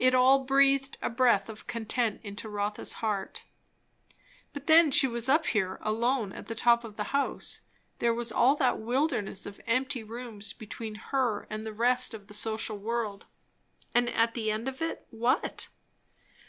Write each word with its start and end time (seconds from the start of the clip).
It 0.00 0.12
all 0.12 0.40
breathed 0.40 0.98
a 1.02 1.08
breath 1.08 1.48
of 1.48 1.68
content 1.68 2.20
into 2.24 2.48
Rotha's 2.48 2.94
heart. 2.94 3.44
But 4.52 4.66
then, 4.66 4.90
she 4.90 5.06
was 5.06 5.28
up 5.28 5.46
here 5.46 5.78
alone 5.82 6.32
at 6.32 6.46
the 6.46 6.56
top 6.56 6.82
of 6.82 6.96
the 6.96 7.14
house; 7.14 7.60
there 8.00 8.12
was 8.12 8.32
all 8.32 8.56
that 8.56 8.80
wilderness 8.80 9.46
of 9.46 9.60
empty 9.68 10.02
rooms 10.02 10.52
between 10.52 10.96
her 10.96 11.46
and 11.48 11.64
the 11.64 11.72
rest 11.72 12.12
of 12.12 12.26
the 12.26 12.34
social 12.34 12.76
world; 12.78 13.26
and 13.94 14.10
at 14.10 14.34
the 14.34 14.50
end 14.50 14.66
of 14.66 14.82
it, 14.82 15.06
what? 15.10 15.68